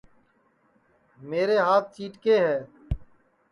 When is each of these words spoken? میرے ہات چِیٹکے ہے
میرے 1.29 1.57
ہات 1.65 1.83
چِیٹکے 1.95 2.35
ہے 2.45 2.57